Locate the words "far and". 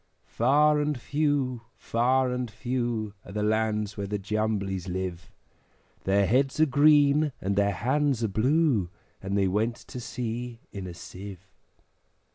0.25-0.99, 1.77-2.49